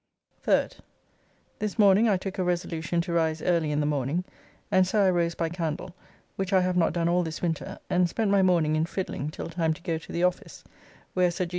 [0.47, 0.79] 3rd.
[1.59, 4.25] This morning I took a resolution to rise early in the morning,
[4.71, 5.95] and so I rose by candle,
[6.37, 9.49] which I have not done all this winter, and spent my morning in fiddling till
[9.51, 10.63] time to go to the office,
[11.13, 11.49] where Sir G.